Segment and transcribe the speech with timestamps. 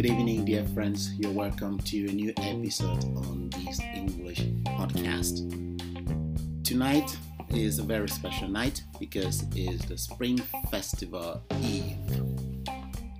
[0.00, 1.12] Good evening, dear friends.
[1.18, 5.44] You're welcome to a new episode on this English podcast.
[6.64, 7.18] Tonight
[7.50, 10.38] is a very special night because it's the Spring
[10.70, 11.98] Festival Eve.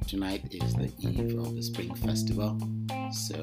[0.09, 2.59] Tonight is the eve of the Spring Festival,
[3.13, 3.37] so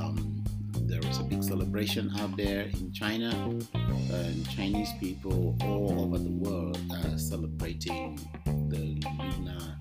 [0.00, 0.42] um,
[0.88, 3.30] there is a big celebration out there in China,
[3.74, 9.76] and Chinese people all over the world are celebrating the Lunar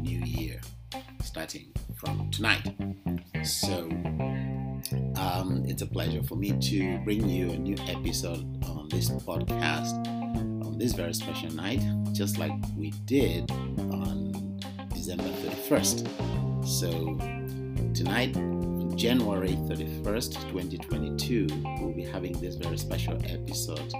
[0.00, 0.60] New Year
[1.36, 1.72] starting
[2.06, 2.62] from tonight.
[3.44, 3.88] So
[5.16, 10.06] um, it's a pleasure for me to bring you a new episode on this podcast
[10.64, 11.80] on this very special night,
[12.12, 14.60] just like we did on
[14.94, 16.66] December 31st.
[16.66, 16.90] So
[17.92, 18.34] tonight,
[18.96, 21.46] January 31st, 2022,
[21.80, 23.92] we'll be having this very special episode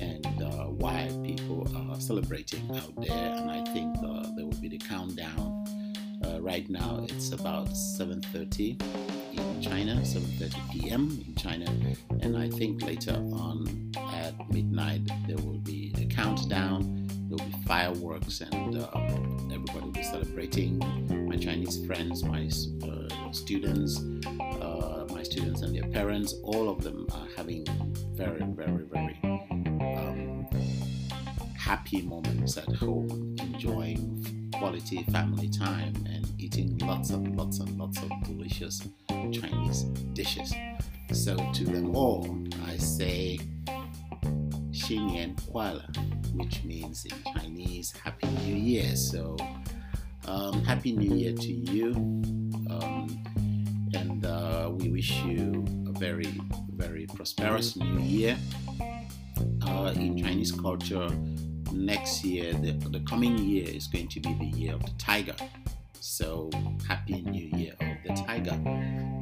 [0.00, 3.34] and uh, why people are celebrating out there.
[3.36, 5.47] And I think uh, there will be the countdown
[6.40, 8.80] right now it's about 7.30
[9.32, 11.24] in China, 7.30 p.m.
[11.26, 11.66] in China,
[12.20, 17.66] and I think later on at midnight there will be the countdown, there will be
[17.66, 18.88] fireworks, and uh,
[19.52, 20.78] everybody will be celebrating.
[21.28, 22.48] My Chinese friends, my
[22.88, 24.00] uh, students,
[24.40, 27.66] uh, my students and their parents, all of them are having
[28.14, 30.46] very, very, very um,
[31.56, 37.97] happy moments at home, enjoying quality family time and eating lots and lots and lots
[37.99, 38.81] of delicious
[39.31, 40.53] Chinese dishes.
[41.11, 43.39] So to them all, I say
[44.71, 45.81] 新年快乐,
[46.35, 48.95] which means in Chinese Happy New Year.
[48.95, 49.37] So
[50.27, 51.93] um, Happy New Year to you,
[52.69, 53.07] um,
[53.93, 56.27] and uh, we wish you a very
[56.75, 58.37] very prosperous New Year.
[59.65, 61.07] Uh, in Chinese culture,
[61.72, 65.34] next year, the, the coming year is going to be the year of the tiger.
[66.00, 66.48] So,
[66.86, 68.56] Happy New Year of the Tiger.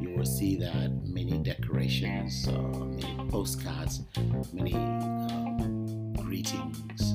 [0.00, 4.02] You will see that many decorations, uh, many postcards,
[4.52, 7.14] many um, greetings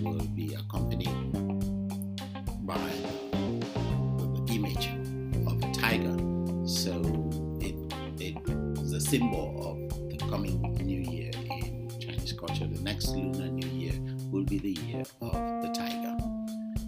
[0.00, 1.32] will be accompanied
[2.66, 2.92] by
[4.18, 4.88] the image
[5.46, 6.16] of a tiger.
[6.66, 7.00] So,
[7.60, 7.74] it,
[8.20, 8.36] it
[8.78, 9.57] is a symbol
[15.00, 15.32] of
[15.62, 16.16] the tiger.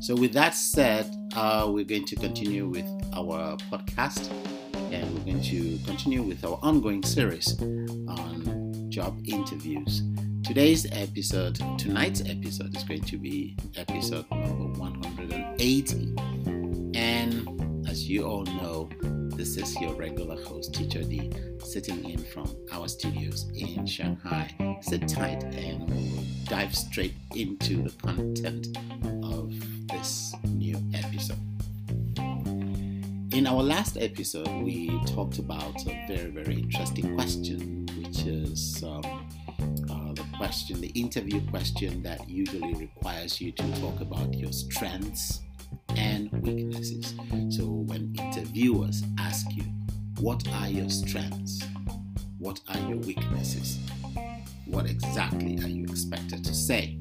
[0.00, 4.31] So, with that said, uh, we're going to continue with our podcast
[4.93, 10.03] and we're going to continue with our ongoing series on job interviews.
[10.44, 16.15] Today's episode, tonight's episode, is going to be episode number 180.
[16.99, 18.88] And as you all know,
[19.41, 21.33] this is your regular host, Teacher D,
[21.65, 24.55] sitting in from our studios in Shanghai.
[24.83, 28.77] Sit tight and dive straight into the content
[29.25, 29.50] of
[29.89, 31.39] this new episode.
[33.33, 39.03] In our last episode, we talked about a very, very interesting question, which is um,
[39.91, 45.41] uh, the question, the interview question that usually requires you to talk about your strengths
[45.97, 47.14] and weaknesses.
[47.48, 49.64] So, when interviewers ask you,
[50.20, 51.62] What are your strengths?
[52.38, 53.78] What are your weaknesses?
[54.66, 56.98] What exactly are you expected to say?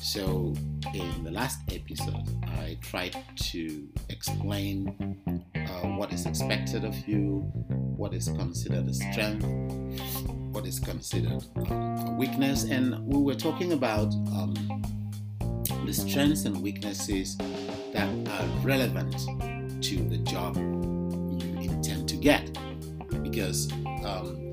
[0.00, 0.54] So,
[0.94, 5.16] in the last episode, I tried to explain
[5.54, 7.40] uh, what is expected of you,
[7.96, 9.44] what is considered a strength,
[10.52, 14.54] what is considered um, a weakness, and we were talking about um,
[15.84, 17.36] the strengths and weaknesses
[17.98, 19.12] that are relevant
[19.82, 22.56] to the job you intend to get.
[23.22, 23.72] Because
[24.04, 24.52] um,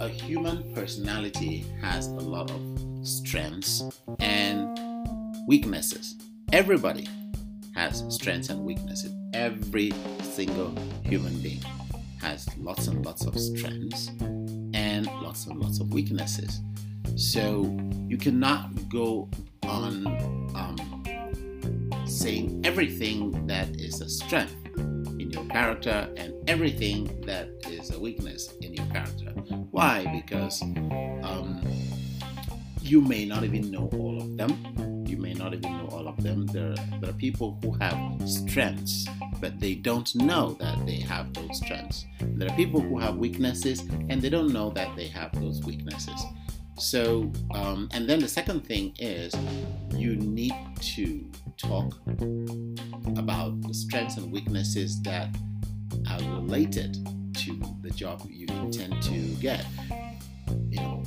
[0.00, 2.60] a human personality has a lot of
[3.02, 3.82] strengths
[4.18, 4.78] and
[5.48, 6.16] weaknesses.
[6.52, 7.08] Everybody
[7.74, 9.14] has strengths and weaknesses.
[9.32, 9.92] Every
[10.22, 11.62] single human being
[12.20, 14.08] has lots and lots of strengths
[14.74, 16.60] and lots and lots of weaknesses.
[17.16, 17.62] So
[18.08, 19.30] you cannot go
[19.62, 20.06] on
[20.54, 20.89] um,
[22.20, 28.52] saying everything that is a strength in your character and everything that is a weakness
[28.60, 29.30] in your character.
[29.70, 30.04] Why?
[30.12, 31.62] Because um,
[32.82, 35.06] you may not even know all of them.
[35.06, 36.44] You may not even know all of them.
[36.48, 39.06] There, there are people who have strengths,
[39.40, 42.04] but they don't know that they have those strengths.
[42.20, 43.80] There are people who have weaknesses
[44.10, 46.22] and they don't know that they have those weaknesses.
[46.80, 49.34] So, um, and then the second thing is
[49.94, 50.54] you need
[50.96, 51.94] to talk
[53.16, 55.34] about the strengths and weaknesses that
[56.10, 56.94] are related
[57.34, 59.64] to the job you intend to get.
[60.68, 61.02] You know,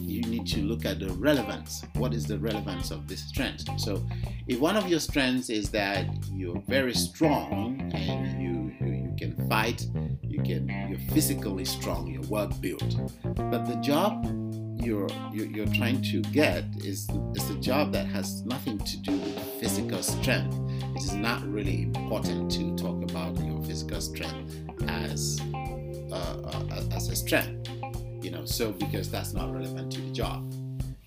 [0.00, 1.84] you need to look at the relevance.
[1.94, 3.68] What is the relevance of this strength?
[3.78, 4.06] So,
[4.46, 9.48] if one of your strengths is that you're very strong and you, you, you can
[9.48, 9.86] fight,
[10.22, 14.26] you can you're physically strong, you're well built, but the job
[14.84, 19.38] you're, you're, trying to get is is a job that has nothing to do with
[19.60, 20.56] physical strength.
[20.96, 24.54] It is not really important to talk about your physical strength
[24.88, 25.40] as
[26.12, 27.68] uh, uh, as a strength,
[28.20, 28.44] you know.
[28.44, 30.52] So because that's not relevant to the job.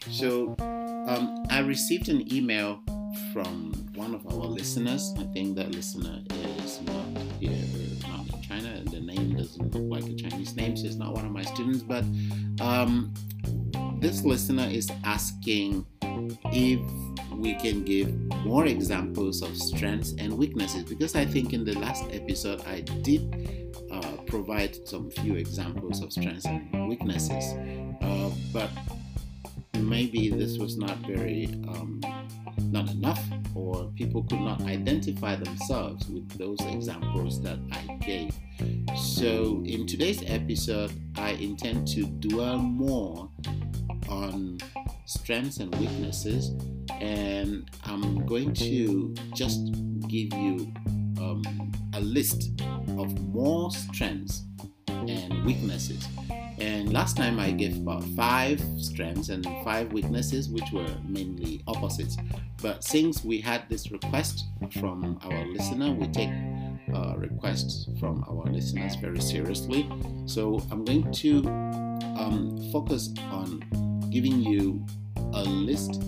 [0.09, 2.81] So um, I received an email
[3.31, 5.13] from one of our listeners.
[5.17, 6.21] I think that listener
[6.59, 7.05] is not
[7.39, 7.51] here,
[8.07, 8.83] not in China.
[8.85, 11.81] The name doesn't look like a Chinese name, so it's not one of my students.
[11.81, 12.03] But
[12.59, 13.13] um,
[13.99, 15.85] this listener is asking
[16.51, 16.79] if
[17.31, 18.13] we can give
[18.45, 23.73] more examples of strengths and weaknesses because I think in the last episode I did
[23.91, 27.43] uh, provide some few examples of strengths and weaknesses,
[28.01, 28.69] uh, but
[29.73, 32.01] maybe this was not very um,
[32.71, 38.33] not enough, or people could not identify themselves with those examples that I gave.
[38.95, 43.29] So, in today's episode, I intend to dwell more
[44.09, 44.59] on
[45.05, 46.49] strengths and weaknesses,
[46.99, 49.71] and I'm going to just
[50.07, 50.71] give you
[51.19, 51.43] um,
[51.93, 52.61] a list
[52.97, 54.43] of more strengths
[54.87, 56.07] and weaknesses.
[56.57, 62.17] And last time I gave about five strengths and five weaknesses, which were mainly opposites.
[62.61, 64.45] But since we had this request
[64.79, 66.31] from our listener, we take
[66.93, 69.89] uh, requests from our listeners very seriously.
[70.25, 71.45] So I'm going to
[72.17, 73.61] um, focus on
[74.15, 74.85] giving you
[75.33, 76.01] a list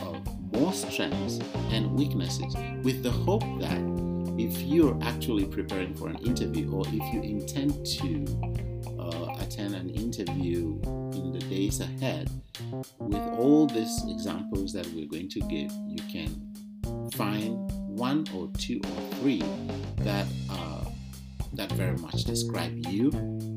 [0.00, 0.16] of
[0.52, 1.38] more strengths
[1.70, 2.52] and weaknesses
[2.82, 3.78] with the hope that
[4.36, 8.26] if you're actually preparing for an interview or if you intend to
[8.98, 10.76] uh, attend an interview
[11.12, 12.28] in the days ahead,
[12.98, 18.80] with all these examples that we're going to give, you can find one or two
[18.82, 19.44] or three
[19.98, 20.84] that are
[21.52, 23.12] that very much describe you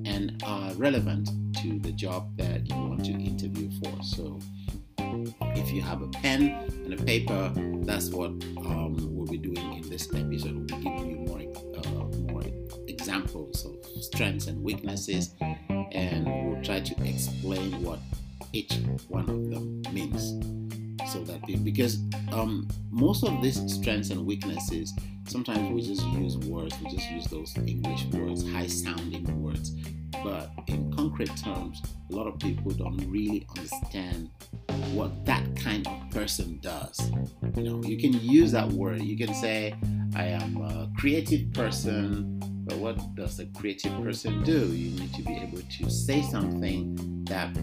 [0.05, 1.31] and are relevant
[1.67, 4.03] to the job that you want to interview for.
[4.03, 4.39] So,
[5.55, 6.49] if you have a pen
[6.85, 7.51] and a paper,
[7.85, 8.31] that's what
[8.65, 10.55] um, we'll be doing in this episode.
[10.55, 11.41] We'll be giving you more
[11.77, 12.43] uh, more
[12.87, 15.35] examples of strengths and weaknesses,
[15.91, 17.99] and we'll try to explain what
[18.53, 18.73] each
[19.09, 20.33] one of them means.
[21.11, 21.99] So that because
[22.31, 24.93] um, most of these strengths and weaknesses
[25.29, 29.71] sometimes we just use words, we just use those English words, high sounding words.
[30.23, 34.29] But in concrete terms, a lot of people don't really understand
[34.93, 37.11] what that kind of person does.
[37.55, 39.01] You know, you can use that word.
[39.01, 39.75] You can say,
[40.15, 44.67] I am a creative person, but what does a creative person do?
[44.67, 47.55] You need to be able to say something that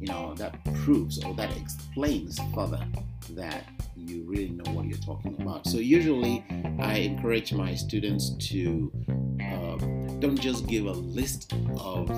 [0.00, 2.86] you know that proves or that explains further
[3.30, 3.64] that
[4.06, 5.66] you really know what you're talking about.
[5.66, 6.44] So usually,
[6.80, 8.92] I encourage my students to
[9.40, 9.76] uh,
[10.20, 12.08] don't just give a list of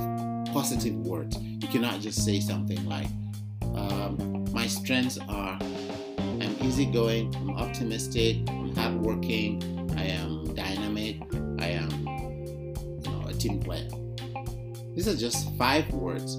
[0.53, 1.37] positive words.
[1.39, 3.09] You cannot just say something like,
[3.75, 5.59] um, "My strengths are
[6.41, 9.63] I'm easygoing, I'm optimistic, I'm hardworking,
[9.97, 11.23] I am dynamic,
[11.59, 11.91] I am
[13.05, 13.89] you know a team player."
[14.95, 16.37] These are just five words,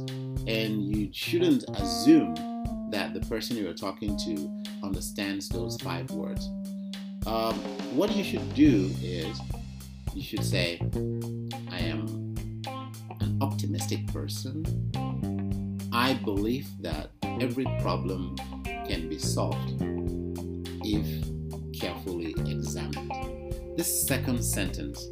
[0.47, 2.35] and you shouldn't assume
[2.89, 6.49] that the person you're talking to understands those five words.
[7.25, 7.55] Um,
[7.95, 9.39] what you should do is
[10.13, 10.79] you should say,
[11.69, 12.35] I am
[13.19, 14.63] an optimistic person.
[15.91, 18.35] I believe that every problem
[18.87, 19.81] can be solved
[20.83, 23.11] if carefully examined.
[23.77, 25.05] This second sentence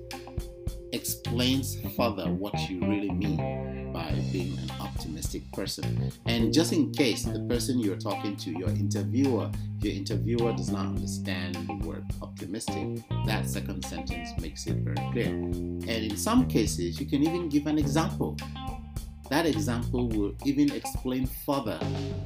[0.94, 6.11] explains further what you really mean by being an optimistic person.
[6.25, 9.49] And just in case the person you're talking to, your interviewer,
[9.79, 15.27] your interviewer does not understand the word optimistic, that second sentence makes it very clear.
[15.27, 18.35] And in some cases, you can even give an example.
[19.29, 21.79] That example will even explain further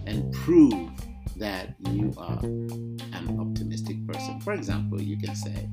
[0.08, 0.90] and prove
[1.38, 4.42] that you are an optimistic person.
[4.42, 5.70] For example, you can say,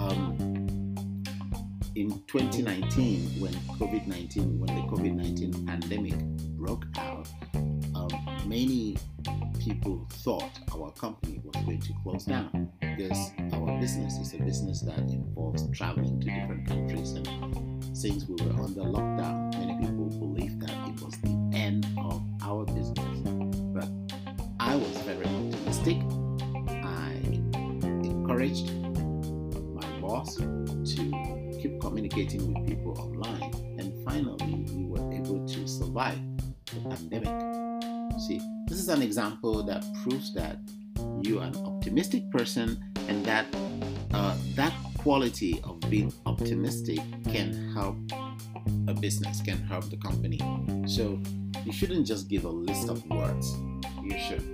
[0.00, 0.57] um,
[1.98, 6.16] in 2019, when COVID 19, when the COVID 19 pandemic
[6.56, 7.26] broke out,
[7.96, 8.08] um,
[8.46, 8.96] many
[9.58, 14.80] people thought our company was going to close down because our business is a business
[14.82, 17.12] that involves traveling to different countries.
[17.14, 20.57] And since we were under lockdown, many people believed
[39.08, 40.58] example that proves that
[41.22, 43.46] you are an optimistic person and that
[44.12, 47.00] uh, that quality of being optimistic
[47.32, 47.96] can help
[48.86, 50.38] a business, can help the company.
[50.86, 51.18] So
[51.64, 53.56] you shouldn't just give a list of words.
[54.02, 54.44] You should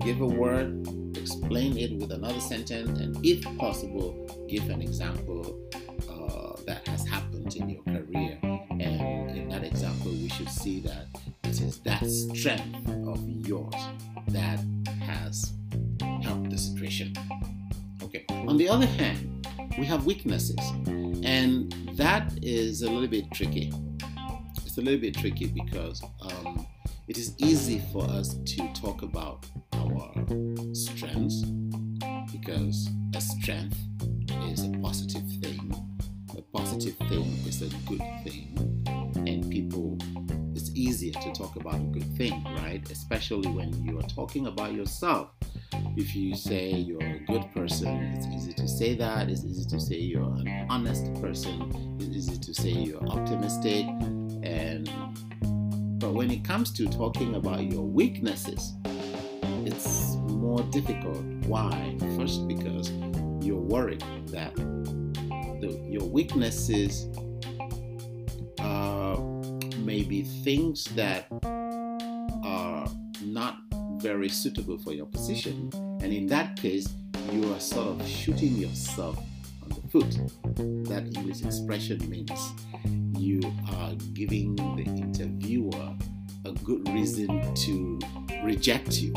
[0.00, 0.68] give a word,
[1.16, 4.10] explain it with another sentence, and if possible,
[4.46, 5.58] give an example
[6.10, 8.38] uh, that has happened in your career.
[8.42, 11.06] And in that example, we should see that
[11.52, 13.74] it is that strength of yours
[14.28, 14.58] that
[15.02, 15.52] has
[16.22, 17.12] helped the situation.
[18.02, 18.24] Okay.
[18.30, 19.46] On the other hand,
[19.78, 20.58] we have weaknesses,
[21.22, 23.70] and that is a little bit tricky.
[24.64, 26.66] It's a little bit tricky because um,
[27.06, 29.44] it is easy for us to talk about
[29.74, 30.10] our
[30.72, 31.42] strengths
[32.32, 33.78] because a strength
[34.48, 35.70] is a positive thing.
[36.34, 38.56] A positive thing is a good thing,
[39.26, 39.98] and people
[40.74, 42.88] easier to talk about a good thing, right?
[42.90, 45.30] Especially when you are talking about yourself
[45.96, 49.28] if you say you're a good person, it's easy to say that.
[49.28, 51.96] It's easy to say you're an honest person.
[52.00, 53.86] It's easy to say you're optimistic.
[54.42, 54.90] And
[55.98, 58.72] but when it comes to talking about your weaknesses,
[59.64, 61.22] it's more difficult.
[61.46, 61.96] Why?
[62.16, 62.90] First, because
[63.40, 67.06] you're worried that the, your weaknesses
[68.58, 69.01] uh,
[69.84, 71.26] may be things that
[72.44, 72.88] are
[73.22, 73.58] not
[73.96, 75.70] very suitable for your position.
[76.00, 76.88] And in that case,
[77.30, 79.18] you are sort of shooting yourself
[79.62, 80.10] on the foot.
[80.88, 82.30] That English expression means
[83.16, 85.96] you are giving the interviewer
[86.44, 87.98] a good reason to
[88.42, 89.14] reject you.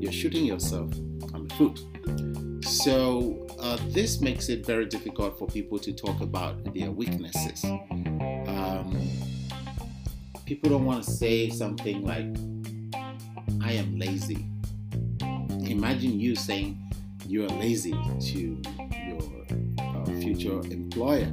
[0.00, 0.92] You're shooting yourself
[1.34, 2.64] on the foot.
[2.64, 7.64] So, uh, this makes it very difficult for people to talk about their weaknesses.
[10.48, 12.24] People don't want to say something like,
[13.62, 14.46] I am lazy.
[15.70, 16.78] Imagine you saying
[17.26, 18.62] you're lazy to
[19.06, 19.20] your
[19.78, 21.30] uh, future employer.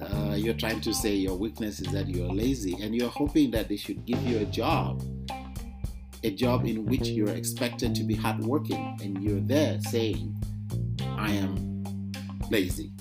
[0.00, 3.68] Uh, you're trying to say your weakness is that you're lazy and you're hoping that
[3.68, 5.02] they should give you a job
[6.22, 10.34] a job in which you're expected to be hardworking and you're there saying
[11.16, 12.12] i am
[12.50, 12.92] lazy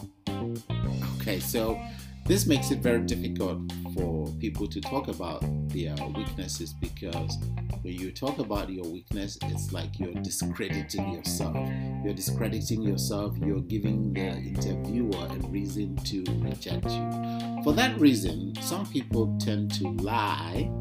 [1.19, 1.79] okay so
[2.25, 3.59] this makes it very difficult
[3.97, 7.37] for people to talk about their weaknesses because
[7.81, 11.55] when you talk about your weakness, it's like you're discrediting yourself.
[12.03, 17.61] You're discrediting yourself, you're giving the interviewer a reason to reject you.
[17.63, 20.71] For that reason, some people tend to lie.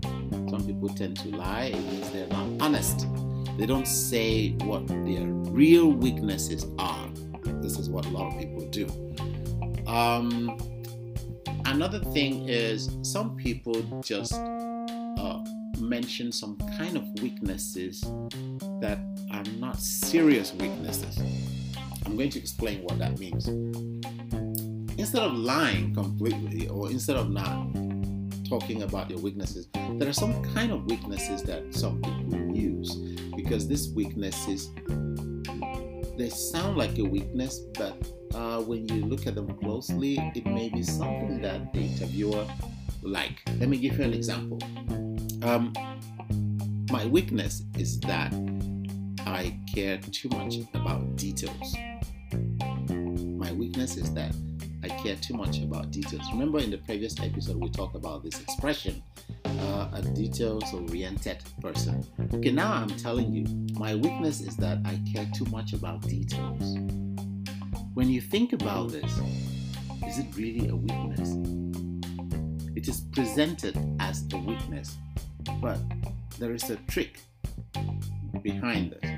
[0.49, 3.06] Some people tend to lie, it means they're not honest.
[3.58, 7.08] They don't say what their real weaknesses are.
[7.62, 8.87] This is what a lot of people do.
[9.87, 10.58] Um,
[11.66, 15.44] another thing is some people just uh,
[15.78, 18.00] mention some kind of weaknesses
[18.80, 18.99] that
[19.32, 21.18] are not serious weaknesses.
[22.04, 23.49] I'm going to explain what that means.
[24.99, 27.75] Instead of lying completely, or instead of not
[28.49, 29.68] talking about your weaknesses,
[29.99, 32.94] there are some kind of weaknesses that some people use
[33.37, 34.70] because these weaknesses
[36.16, 37.94] they sound like a weakness, but
[38.37, 42.47] uh, when you look at them closely, it may be something that the interviewer
[43.02, 43.43] like.
[43.59, 44.59] Let me give you an example.
[45.43, 45.73] Um,
[46.90, 48.33] my weakness is that
[49.26, 51.75] I care too much about details.
[52.90, 54.35] My weakness is that
[54.85, 56.23] I care too much about details.
[56.31, 59.02] Remember in the previous episode, we talked about this expression
[59.61, 62.05] uh, a details oriented person.
[62.35, 63.47] Okay, now I'm telling you,
[63.78, 66.76] my weakness is that I care too much about details.
[67.97, 69.11] When you think about this,
[70.07, 71.35] is it really a weakness?
[72.76, 74.99] It is presented as a weakness,
[75.62, 75.79] but
[76.38, 77.21] there is a trick
[78.43, 79.11] behind this.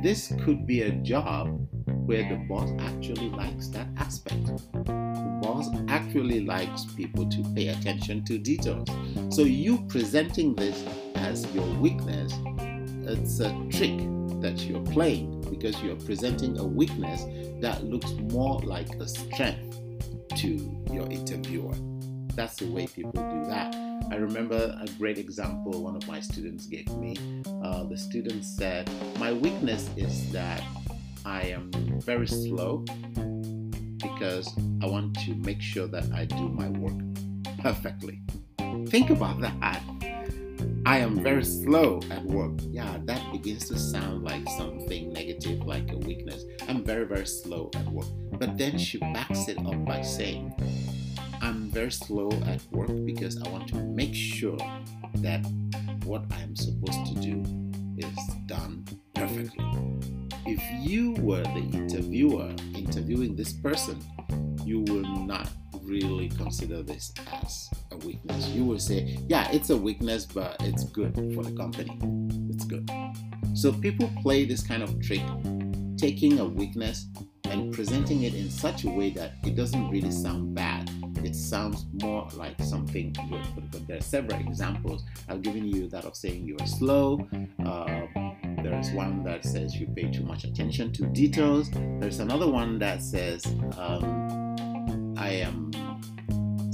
[0.00, 1.58] This could be a job
[2.06, 4.46] where the boss actually likes that aspect.
[4.46, 8.88] The boss actually likes people to pay attention to details.
[9.30, 10.84] So, you presenting this
[11.16, 12.32] as your weakness,
[13.02, 13.98] it's a trick
[14.46, 17.24] that you're playing because you're presenting a weakness
[17.60, 19.80] that looks more like a strength
[20.36, 21.74] to your interviewer.
[22.36, 23.74] That's the way people do that.
[24.08, 27.16] I remember a great example one of my students gave me.
[27.64, 28.88] Uh, the student said,
[29.18, 30.62] My weakness is that
[31.24, 31.72] I am
[32.02, 32.84] very slow
[34.00, 34.46] because
[34.80, 37.02] I want to make sure that I do my work
[37.58, 38.20] perfectly.
[38.86, 39.82] Think about that.
[40.84, 42.58] I am very slow at work.
[42.70, 46.44] Yeah, that begins to sound like something negative, like a weakness.
[46.68, 48.06] I'm very, very slow at work.
[48.38, 50.54] But then she backs it up by saying,
[51.40, 54.58] I'm very slow at work because I want to make sure
[55.16, 55.44] that
[56.04, 57.42] what I'm supposed to do
[57.98, 58.84] is done
[59.14, 59.64] perfectly.
[60.46, 64.00] If you were the interviewer interviewing this person,
[64.64, 65.48] you will not
[65.82, 68.48] really consider this as a weakness.
[68.48, 71.98] You will say, yeah, it's a weakness, but it's good for the company.
[72.50, 72.88] It's good.
[73.54, 75.22] So people play this kind of trick,
[75.96, 77.06] taking a weakness
[77.44, 80.90] and presenting it in such a way that it doesn't really sound bad.
[81.24, 83.70] It sounds more like something good.
[83.70, 85.04] But there are several examples.
[85.28, 87.26] I've given you that of saying you are slow.
[87.64, 88.02] Uh,
[88.62, 91.70] there's one that says you pay too much attention to details.
[91.72, 93.46] There's another one that says
[93.78, 95.65] um, I am.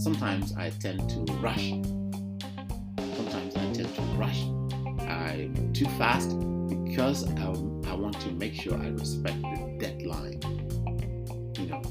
[0.02, 1.70] Sometimes I tend to rush.
[3.14, 4.42] Sometimes I tend to rush.
[5.08, 6.36] I'm too fast
[6.68, 7.46] because I,
[7.88, 10.40] I want to make sure I respect the deadline.
[11.56, 11.82] You know,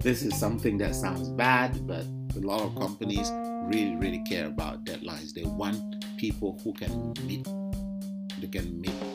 [0.00, 2.04] this is something that sounds bad, but
[2.34, 3.30] a lot of companies
[3.72, 5.32] really, really care about deadlines.
[5.32, 7.46] They want people who can meet,
[8.40, 9.11] they can meet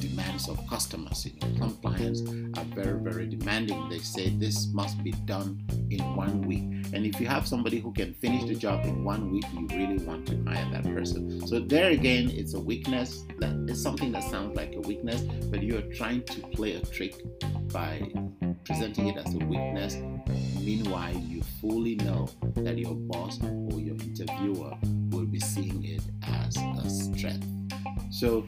[0.00, 1.26] demands of customers.
[1.26, 2.22] You know, some clients
[2.58, 3.88] are very, very demanding.
[3.88, 6.64] They say this must be done in one week.
[6.92, 9.98] And if you have somebody who can finish the job in one week, you really
[10.04, 11.46] want to hire that person.
[11.46, 13.24] So there again, it's a weakness.
[13.38, 16.80] That is something that sounds like a weakness, but you are trying to play a
[16.80, 17.14] trick
[17.72, 18.10] by
[18.64, 19.96] presenting it as a weakness.
[20.60, 24.76] Meanwhile, you fully know that your boss or your interviewer
[25.10, 27.46] will be seeing it as a strength.
[28.10, 28.46] So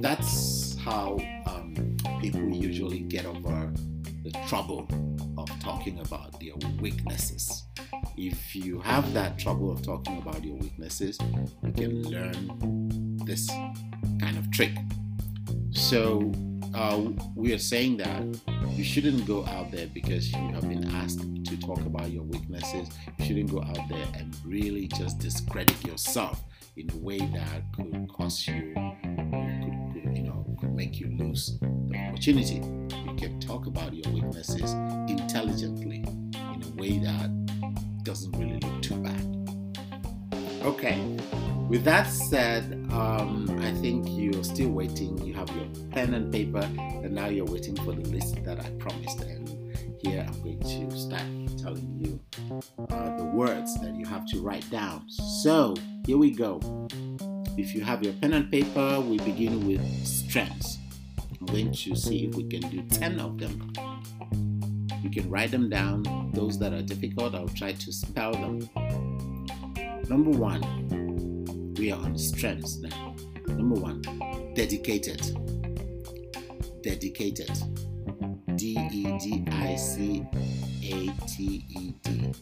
[0.00, 3.72] that's how um, people usually get over
[4.24, 4.88] the trouble
[5.38, 7.64] of talking about their weaknesses.
[8.16, 11.18] If you have that trouble of talking about your weaknesses,
[11.62, 13.48] you can learn this
[14.20, 14.72] kind of trick.
[15.70, 16.32] So,
[16.74, 17.02] uh,
[17.36, 18.22] we are saying that
[18.70, 22.88] you shouldn't go out there because you have been asked to talk about your weaknesses.
[23.18, 26.42] You shouldn't go out there and really just discredit yourself
[26.76, 28.74] in a way that could cause you,
[30.92, 32.56] make you lose the opportunity.
[32.56, 34.72] You can talk about your weaknesses
[35.08, 37.30] intelligently in a way that
[38.02, 40.34] doesn't really look too bad.
[40.64, 41.00] Okay,
[41.68, 45.16] with that said, um, I think you're still waiting.
[45.24, 48.68] You have your pen and paper, and now you're waiting for the list that I
[48.78, 49.20] promised.
[49.22, 49.48] And
[50.02, 51.24] here I'm going to start
[51.58, 52.20] telling you
[52.90, 55.08] uh, the words that you have to write down.
[55.08, 55.74] So
[56.04, 56.60] here we go.
[57.56, 60.81] If you have your pen and paper, we begin with strengths.
[61.46, 63.72] Going to see if we can do 10 of them.
[65.02, 66.30] You can write them down.
[66.32, 68.68] Those that are difficult, I'll try to spell them.
[70.08, 73.14] Number one, we are on strengths now.
[73.48, 74.02] Number one,
[74.54, 75.20] dedicated.
[76.82, 77.50] Dedicated.
[78.56, 80.24] D E D I C
[80.84, 82.32] A T E D.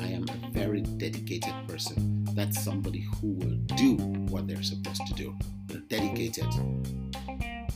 [0.00, 2.24] I am a very dedicated person.
[2.34, 3.96] That's somebody who will do
[4.30, 5.36] what they're supposed to do.
[5.66, 6.46] They're dedicated,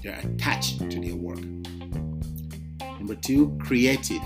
[0.05, 1.41] they're attached to their work.
[2.99, 4.21] Number two, creative.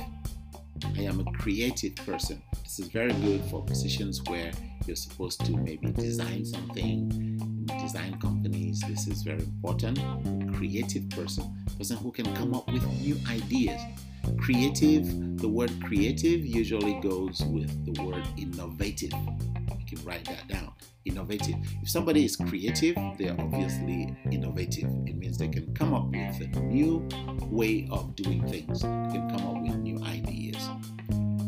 [0.96, 2.42] I am a creative person.
[2.64, 4.50] This is very good for positions where
[4.86, 8.82] you're supposed to maybe design something, design companies.
[8.88, 9.98] This is very important.
[10.54, 11.44] Creative person,
[11.76, 13.80] person who can come up with new ideas.
[14.38, 19.12] Creative, the word creative usually goes with the word innovative.
[19.12, 20.72] You can write that down.
[21.08, 21.56] Innovative.
[21.82, 24.90] If somebody is creative, they are obviously innovative.
[25.06, 27.08] It means they can come up with a new
[27.50, 30.68] way of doing things, they can come up with new ideas.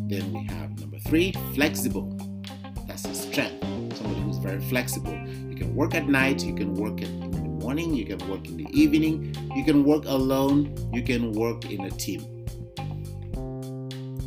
[0.08, 2.16] Then we have number three, flexible.
[2.88, 3.62] That's a strength.
[3.96, 5.12] Somebody who's very flexible.
[5.12, 8.56] You can work at night, you can work in the morning, you can work in
[8.56, 12.22] the evening, you can work alone, you can work in a team.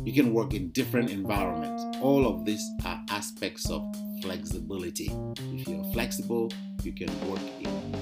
[0.06, 1.82] You can work in different environments.
[2.00, 3.82] All of these are aspects of
[4.24, 5.10] flexibility.
[5.52, 6.50] If you're flexible,
[6.82, 7.92] you can work in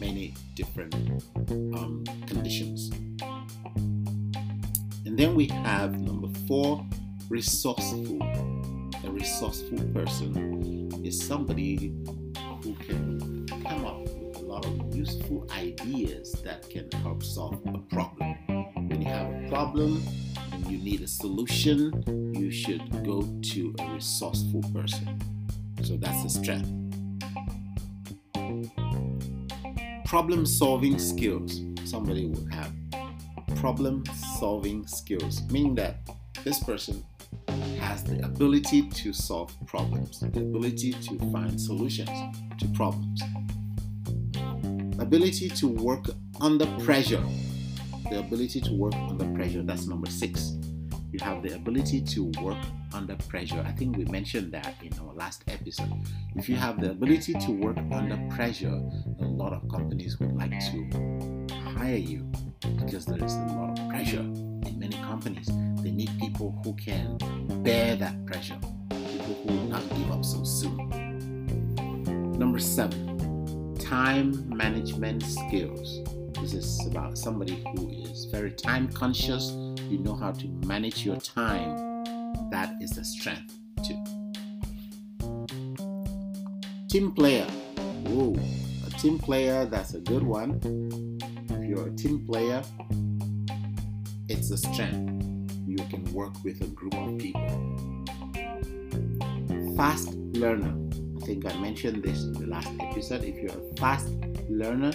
[0.00, 0.94] many different
[1.76, 2.90] um, conditions.
[5.06, 6.84] And then we have number four,
[7.28, 8.18] resourceful.
[9.04, 11.94] A resourceful person is somebody
[12.64, 17.78] who can come up with a lot of useful ideas that can help solve a
[17.94, 18.34] problem.
[18.88, 20.02] When you have a problem
[20.68, 25.20] you need a solution, should go to a resourceful person.
[25.82, 26.68] So that's a strength.
[30.04, 31.60] Problem solving skills.
[31.84, 32.72] Somebody will have
[33.56, 34.04] problem
[34.38, 35.96] solving skills, meaning that
[36.44, 37.04] this person
[37.78, 42.10] has the ability to solve problems, the ability to find solutions
[42.58, 43.22] to problems,
[44.98, 46.06] ability to work
[46.40, 47.22] under pressure,
[48.10, 49.62] the ability to work under pressure.
[49.62, 50.56] That's number six.
[51.12, 52.56] You have the ability to work
[52.94, 53.62] under pressure.
[53.66, 55.92] I think we mentioned that in our last episode.
[56.36, 58.80] If you have the ability to work under pressure,
[59.20, 62.30] a lot of companies would like to hire you
[62.78, 65.48] because there is a lot of pressure in many companies.
[65.82, 67.18] They need people who can
[67.62, 70.88] bear that pressure, people who will not give up so soon.
[72.38, 76.00] Number seven, time management skills.
[76.40, 79.50] This is about somebody who is very time conscious.
[79.92, 81.76] You know how to manage your time.
[82.50, 84.02] That is a strength too.
[86.88, 87.44] Team player.
[88.06, 88.34] Whoa,
[88.86, 90.58] a team player, that's a good one.
[91.50, 92.62] If you're a team player,
[94.30, 95.52] it's a strength.
[95.66, 98.06] You can work with a group of people.
[99.76, 100.74] Fast learner.
[101.20, 103.24] I think I mentioned this in the last episode.
[103.24, 104.08] If you're a fast
[104.48, 104.92] learner,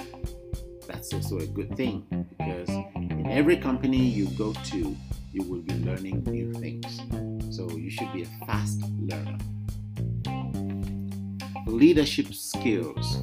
[0.88, 2.06] that's also a good thing
[2.38, 4.96] because in every company you go to,
[5.32, 7.00] you will be learning new things.
[7.56, 9.38] So you should be a fast learner.
[11.66, 13.18] Leadership skills.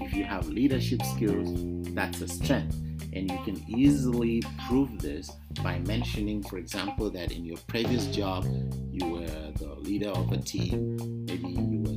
[0.00, 1.50] If you have leadership skills,
[1.94, 2.76] that's a strength.
[3.12, 5.30] And you can easily prove this
[5.62, 8.44] by mentioning, for example, that in your previous job
[8.90, 10.96] you were the leader of a team.
[11.26, 11.48] Maybe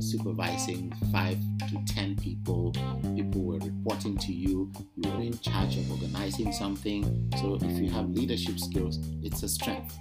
[0.02, 2.72] supervising five to ten people.
[3.14, 4.72] People were reporting to you.
[4.96, 7.30] You were in charge of organizing something.
[7.38, 9.98] So if you have leadership skills, it's a strength.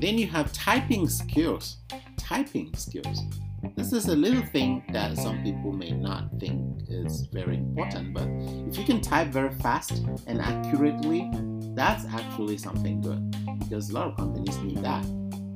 [0.00, 1.78] Then you have typing skills.
[2.16, 3.20] Typing skills.
[3.76, 8.28] This is a little thing that some people may not think is very important, but
[8.68, 11.30] if you can type very fast and accurately,
[11.74, 15.04] that's actually something good because a lot of companies need that.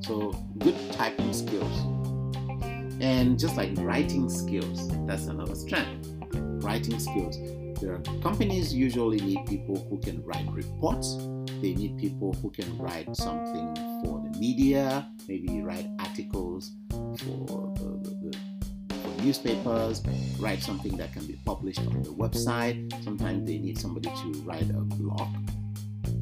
[0.00, 1.97] So, good typing skills.
[3.00, 6.08] And just like writing skills, that's another strength.
[6.64, 7.36] Writing skills.
[7.80, 11.16] There are companies usually need people who can write reports.
[11.62, 18.00] They need people who can write something for the media, maybe write articles for the,
[18.02, 18.36] the,
[18.88, 20.02] the newspapers,
[20.40, 22.92] write something that can be published on the website.
[23.04, 25.28] Sometimes they need somebody to write a blog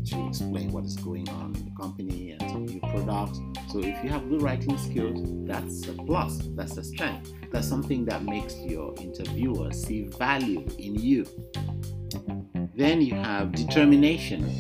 [0.07, 3.39] to explain what is going on in the company and some new products.
[3.71, 7.33] So if you have good writing skills, that's a plus, that's a strength.
[7.53, 11.27] That's something that makes your interviewer see value in you.
[12.75, 14.53] Then you have determination.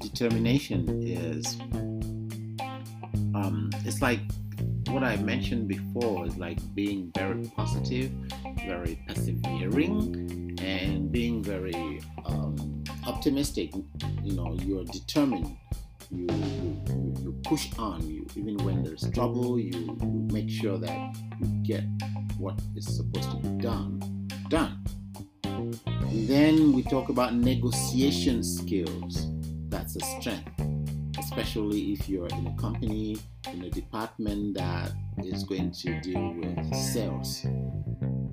[0.00, 1.58] Determination is
[3.34, 4.20] um, it's like
[4.88, 8.12] what I mentioned before is like being very positive,
[8.64, 12.73] very persevering, and being very um,
[13.06, 13.74] optimistic.
[14.22, 15.56] You know, you're determined.
[16.10, 18.08] You, you, you push on.
[18.08, 21.84] You even when there's trouble, you, you make sure that you get
[22.38, 24.84] what is supposed to be done done.
[25.44, 29.26] And then we talk about negotiation skills.
[29.68, 30.54] That's a strength
[31.36, 33.16] especially if you're in a company,
[33.52, 34.92] in a department that
[35.24, 37.44] is going to deal with sales.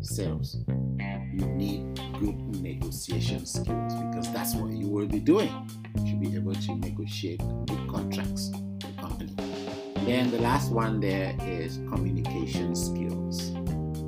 [0.02, 0.58] Sales.
[1.42, 5.50] You need good negotiation skills because that's what you will be doing.
[5.98, 9.34] You should be able to negotiate good contracts with the company.
[10.06, 13.50] Then the last one there is communication skills.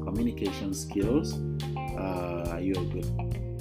[0.06, 1.34] Communication skills.
[1.76, 3.06] Uh, are you a good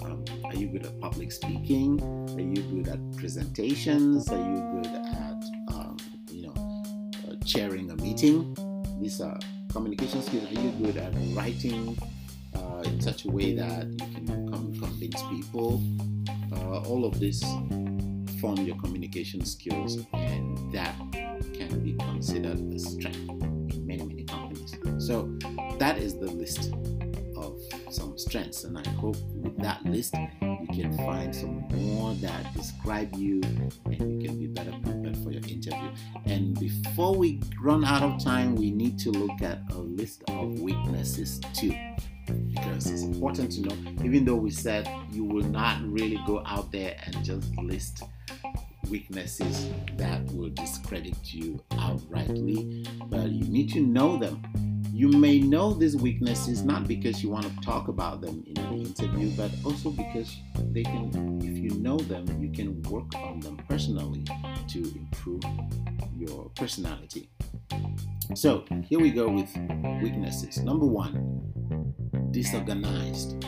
[0.05, 1.99] um, are you good at public speaking?
[2.37, 4.29] Are you good at presentations?
[4.29, 5.97] Are you good at, um,
[6.31, 6.85] you know,
[7.27, 8.55] uh, chairing a meeting?
[9.01, 9.39] These are
[9.71, 10.45] communication skills.
[10.45, 11.97] Are you good at writing
[12.83, 15.83] uh, in such a way that you can convince people?
[16.53, 17.42] Uh, all of this
[18.40, 20.95] form your communication skills, and that
[21.55, 23.16] can be considered a strength
[23.75, 24.75] in many, many companies.
[24.99, 25.33] So
[25.79, 26.73] that is the list
[27.37, 27.59] of
[27.90, 30.14] some strengths, and I hope with that list
[30.73, 33.40] you can find some more that describe you
[33.87, 35.90] and you can be better prepared for your interview.
[36.27, 40.61] And before we run out of time, we need to look at a list of
[40.61, 41.75] weaknesses too.
[42.87, 46.97] It's important to know, even though we said you will not really go out there
[47.05, 48.03] and just list
[48.88, 54.42] weaknesses that will discredit you outrightly, but you need to know them
[54.92, 58.81] you may know these weaknesses not because you want to talk about them in an
[58.81, 60.37] interview, but also because
[60.71, 64.23] they can, if you know them, you can work on them personally
[64.68, 65.42] to improve
[66.14, 67.31] your personality.
[68.35, 69.51] So here we go with
[70.03, 70.59] weaknesses.
[70.59, 71.40] Number one,
[72.33, 73.45] disorganized.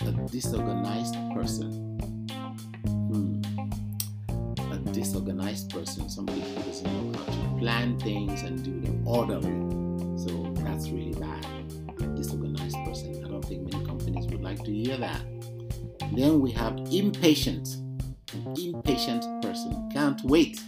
[0.00, 1.70] A disorganized person.
[2.88, 3.42] Hmm.
[4.72, 9.76] A disorganized person, somebody who doesn't know how to plan things and do them orderly
[10.26, 11.46] so that's really bad.
[12.00, 13.24] A disorganized person.
[13.24, 15.20] I don't think many companies would like to hear that.
[16.14, 17.68] Then we have impatient.
[18.58, 19.88] Impatient person.
[19.92, 20.60] Can't wait.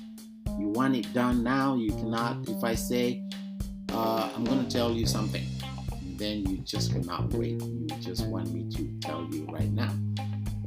[0.59, 1.77] You want it done now.
[1.77, 2.49] You cannot.
[2.49, 3.23] If I say,
[3.93, 5.45] uh, I'm going to tell you something,
[6.19, 7.63] then you just cannot wait.
[7.63, 9.93] You just want me to tell you right now.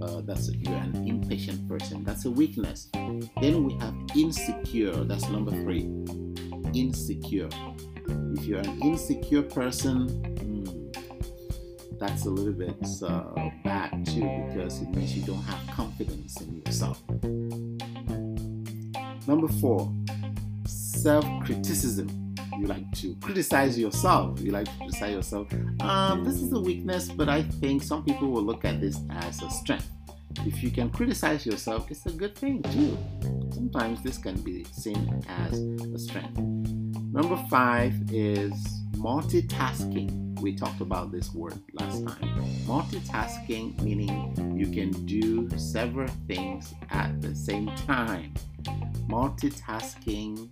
[0.02, 2.04] Uh, that's a, you're an impatient person.
[2.04, 2.90] That's a weakness.
[2.94, 4.96] Then we have insecure.
[5.04, 5.90] That's number three.
[6.74, 7.50] Insecure.
[8.08, 10.08] If you're an insecure person,
[10.40, 16.40] hmm, that's a little bit uh, bad too because it means you don't have confidence
[16.40, 17.04] in yourself.
[19.28, 19.94] Number four,
[20.66, 22.21] self criticism
[22.62, 24.40] you like to criticize yourself.
[24.40, 25.48] You like to criticize yourself.
[25.80, 29.42] Um, this is a weakness, but I think some people will look at this as
[29.42, 29.90] a strength.
[30.46, 32.98] If you can criticize yourself, it's a good thing too.
[33.52, 36.38] Sometimes this can be seen as a strength.
[37.12, 38.54] Number five is
[38.96, 40.40] multitasking.
[40.40, 42.36] We talked about this word last time.
[42.66, 48.34] Multitasking meaning you can do several things at the same time.
[49.10, 50.50] Multitasking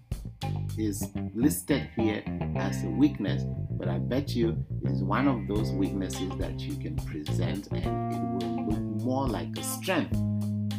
[0.79, 2.23] is listed here
[2.55, 6.75] as a weakness, but I bet you it is one of those weaknesses that you
[6.75, 10.17] can present and it will look more like a strength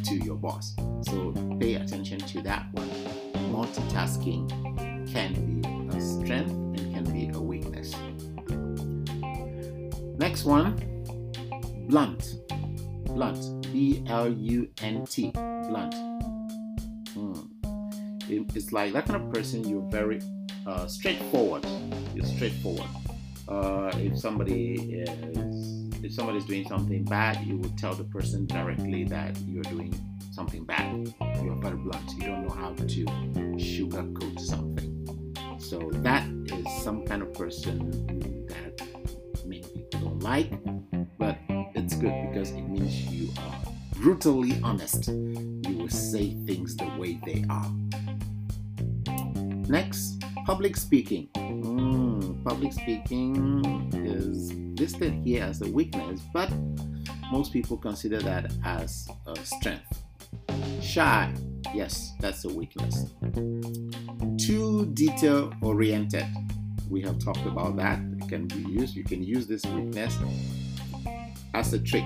[0.05, 0.75] to your boss.
[1.03, 2.89] So pay attention to that one.
[3.51, 4.49] Multitasking
[5.11, 7.93] can be a strength and can be a weakness.
[10.17, 10.77] Next one,
[11.87, 12.35] blunt.
[13.05, 13.61] Blunt.
[13.71, 15.31] B L U N T.
[15.31, 16.10] Blunt
[18.31, 20.21] it's like that kind of person you're very
[20.65, 21.65] uh, straightforward.
[22.15, 22.87] You're straightforward.
[23.47, 29.03] Uh, if somebody is if somebody's doing something bad you would tell the person directly
[29.03, 29.93] that you're doing
[30.31, 31.13] something bad.
[31.43, 32.09] You're very blunt.
[32.17, 33.05] You don't know how to
[33.57, 34.97] sugarcoat something.
[35.59, 37.91] So that is some kind of person
[38.47, 38.81] that
[39.45, 40.51] many people don't like
[41.21, 41.37] but
[41.75, 47.19] it's good because it means you are brutally honest you will say things the way
[47.25, 47.71] they are
[49.71, 51.29] Next, public speaking.
[51.35, 56.51] Mm, public speaking is listed here as a weakness, but
[57.31, 60.03] most people consider that as a strength.
[60.81, 61.33] Shy,
[61.73, 63.05] yes, that's a weakness.
[64.37, 66.25] Too detail oriented.
[66.89, 67.99] We have talked about that.
[68.19, 68.93] It can be used.
[68.93, 70.17] You can use this weakness
[71.53, 72.03] as a trick.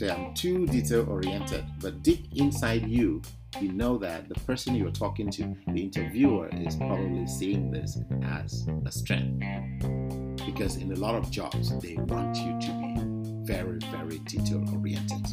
[0.00, 3.20] Say I'm too detail oriented, but deep inside you,
[3.60, 8.66] you know that the person you're talking to, the interviewer, is probably seeing this as
[8.86, 9.44] a strength.
[10.46, 15.26] Because in a lot of jobs, they want you to be very, very detail oriented.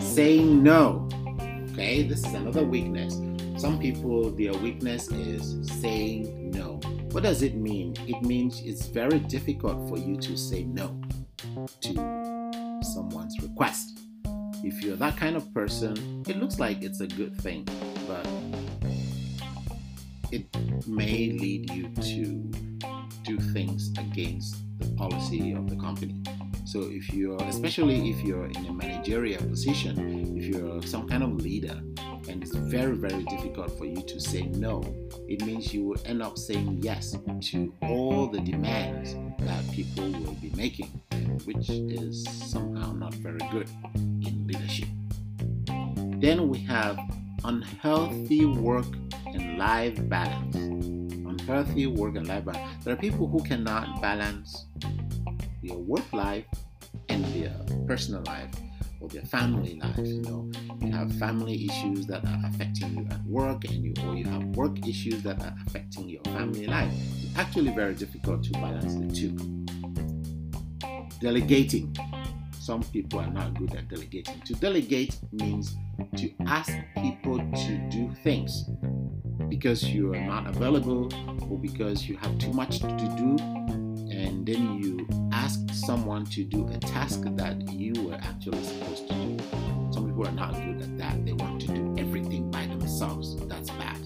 [0.00, 1.08] Saying no.
[1.72, 3.14] Okay, this is another weakness.
[3.60, 6.78] Some people, their weakness is saying no.
[7.10, 7.96] What does it mean?
[8.06, 10.97] It means it's very difficult for you to say no
[11.80, 13.98] to someone's request
[14.64, 17.66] if you're that kind of person, it looks like it's a good thing,
[18.06, 18.26] but
[20.32, 20.44] it
[20.86, 22.50] may lead you to
[23.22, 26.22] do things against the policy of the company.
[26.64, 31.36] So if you're, especially if you're in a managerial position, if you're some kind of
[31.36, 31.80] leader,
[32.28, 34.82] and it's very, very difficult for you to say no,
[35.28, 40.34] it means you will end up saying yes to all the demands that people will
[40.34, 40.88] be making,
[41.44, 44.88] which is somehow not very good in leadership.
[46.20, 46.98] Then we have
[47.44, 48.86] unhealthy work
[49.26, 50.56] and life balance.
[50.56, 52.84] Unhealthy work and life balance.
[52.84, 54.66] There are people who cannot balance
[55.62, 56.44] their work life
[57.08, 57.54] and their
[57.86, 58.50] personal life
[59.00, 59.98] or their family life.
[59.98, 64.14] You know, you have family issues that are affecting you at work, and you or
[64.14, 66.92] you have work issues that are affecting your family life.
[67.22, 69.36] It's actually very difficult to balance the two.
[71.20, 71.96] Delegating.
[72.58, 74.40] Some people are not good at delegating.
[74.42, 75.76] To delegate means
[76.16, 78.64] to ask people to do things
[79.48, 81.10] because you are not available
[81.50, 83.36] or because you have too much to do
[84.10, 89.14] and then you ask someone to do a task that you were actually supposed to
[89.14, 89.38] do.
[89.90, 91.24] Some people are not good at that.
[91.24, 93.34] They want to do everything by themselves.
[93.46, 93.96] That's bad.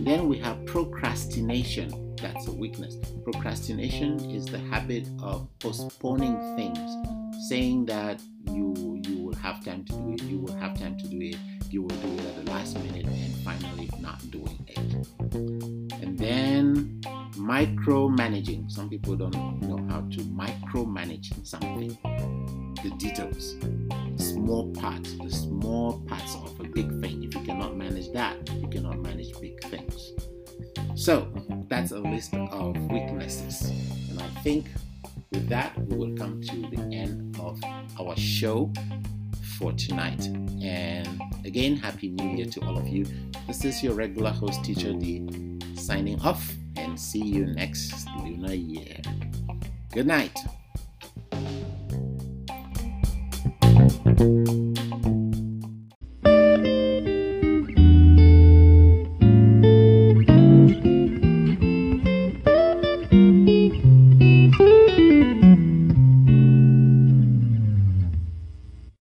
[0.00, 2.16] Then we have procrastination.
[2.16, 2.96] That's a weakness.
[3.24, 6.90] Procrastination is the habit of postponing things,
[7.46, 11.06] saying that you you will have time to do it, you will have time to
[11.08, 11.36] do it,
[11.70, 12.00] you will
[17.56, 18.70] micromanaging.
[18.70, 21.96] Some people don't know how to micromanage something.
[22.82, 23.56] The details,
[24.18, 27.24] small parts, the small parts of a big thing.
[27.24, 30.12] If you cannot manage that, you cannot manage big things.
[30.96, 31.32] So
[31.68, 33.70] that's a list of weaknesses.
[34.10, 34.66] And I think
[35.32, 37.58] with that, we will come to the end of
[37.98, 38.70] our show
[39.58, 40.26] for tonight.
[40.62, 43.06] And again, Happy New Year to all of you.
[43.46, 45.26] This is your regular host, Teacher D,
[45.74, 49.00] signing off and see you next lunar year.
[49.92, 50.36] Good night.